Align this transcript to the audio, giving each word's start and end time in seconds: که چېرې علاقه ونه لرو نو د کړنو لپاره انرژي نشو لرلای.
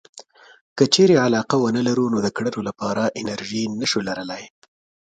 که 0.77 0.83
چېرې 0.93 1.15
علاقه 1.25 1.55
ونه 1.59 1.81
لرو 1.87 2.05
نو 2.13 2.17
د 2.25 2.27
کړنو 2.35 2.61
لپاره 2.69 3.03
انرژي 3.21 3.63
نشو 3.79 3.99
لرلای. 4.07 4.43